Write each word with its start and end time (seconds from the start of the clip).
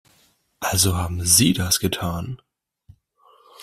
Also 0.61 0.95
haben 0.97 1.23
sie 1.23 1.53
das 1.53 1.79
getan! 1.79 2.41